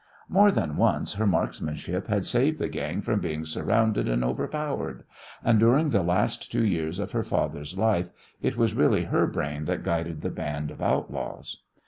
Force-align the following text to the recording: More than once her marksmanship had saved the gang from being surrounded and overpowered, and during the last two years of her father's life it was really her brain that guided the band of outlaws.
More 0.27 0.49
than 0.51 0.77
once 0.77 1.13
her 1.13 1.27
marksmanship 1.27 2.07
had 2.07 2.25
saved 2.25 2.57
the 2.57 2.69
gang 2.69 3.01
from 3.01 3.19
being 3.19 3.45
surrounded 3.45 4.09
and 4.09 4.23
overpowered, 4.23 5.03
and 5.43 5.59
during 5.59 5.89
the 5.89 6.01
last 6.01 6.51
two 6.51 6.65
years 6.65 6.97
of 6.97 7.11
her 7.11 7.23
father's 7.23 7.77
life 7.77 8.09
it 8.41 8.57
was 8.57 8.73
really 8.73 9.03
her 9.03 9.27
brain 9.27 9.65
that 9.65 9.83
guided 9.83 10.21
the 10.21 10.31
band 10.31 10.71
of 10.71 10.81
outlaws. 10.81 11.61